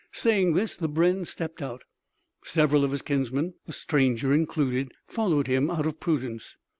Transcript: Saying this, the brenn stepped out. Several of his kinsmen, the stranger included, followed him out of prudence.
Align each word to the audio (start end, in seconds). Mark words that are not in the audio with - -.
Saying 0.11 0.53
this, 0.53 0.75
the 0.77 0.89
brenn 0.89 1.25
stepped 1.25 1.61
out. 1.61 1.83
Several 2.43 2.83
of 2.83 2.89
his 2.89 3.03
kinsmen, 3.03 3.53
the 3.67 3.71
stranger 3.71 4.33
included, 4.33 4.91
followed 5.05 5.45
him 5.45 5.69
out 5.69 5.85
of 5.85 5.99
prudence. 5.99 6.57